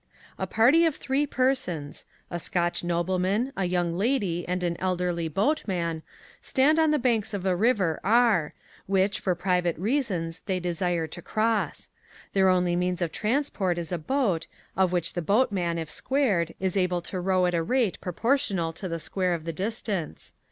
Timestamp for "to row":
17.03-17.45